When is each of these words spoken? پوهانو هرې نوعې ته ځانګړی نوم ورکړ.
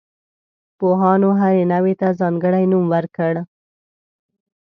پوهانو 0.77 1.29
هرې 1.41 1.63
نوعې 1.71 1.93
ته 2.01 2.07
ځانګړی 2.19 2.63
نوم 2.71 2.85
ورکړ. 2.93 3.33